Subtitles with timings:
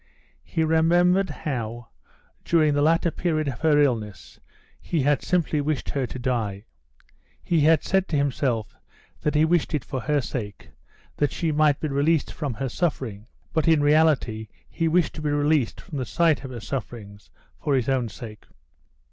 [0.43, 1.89] He remembered how,
[2.43, 4.39] during the latter period of her illness,
[4.81, 6.65] he had simply wished her to die.
[7.43, 8.75] He had said to himself
[9.19, 10.71] that he wished it for her sake,
[11.17, 15.29] that she might be released from her suffering, but in reality he wished to be
[15.29, 17.29] released from the sight of her sufferings
[17.59, 18.47] for his own sake.